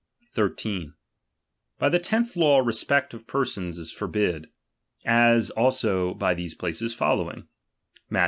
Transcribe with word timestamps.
13. 0.33 0.95
By 1.77 1.87
the 1.89 1.99
tenth 1.99 2.35
law 2.35 2.57
respect 2.57 3.13
of 3.13 3.27
persons 3.27 3.77
is 3.77 3.91
for 3.91 4.05
A]»' 4.05 4.09
T)id; 4.09 4.45
as 5.05 5.51
also 5.51 6.15
by 6.15 6.33
these 6.33 6.55
places 6.55 6.95
following: 6.95 7.47
Matth. 8.09 8.19